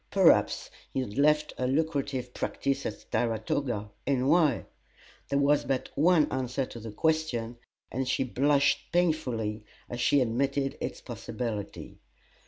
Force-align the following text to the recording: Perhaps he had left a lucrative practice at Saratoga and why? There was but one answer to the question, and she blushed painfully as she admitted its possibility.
Perhaps 0.09 0.71
he 0.91 0.99
had 1.01 1.15
left 1.19 1.53
a 1.59 1.67
lucrative 1.67 2.33
practice 2.33 2.87
at 2.87 3.05
Saratoga 3.11 3.91
and 4.07 4.27
why? 4.27 4.65
There 5.29 5.37
was 5.37 5.63
but 5.63 5.89
one 5.93 6.25
answer 6.31 6.65
to 6.65 6.79
the 6.79 6.91
question, 6.91 7.57
and 7.91 8.07
she 8.07 8.23
blushed 8.23 8.91
painfully 8.91 9.63
as 9.87 10.01
she 10.01 10.19
admitted 10.19 10.75
its 10.81 11.01
possibility. 11.01 11.99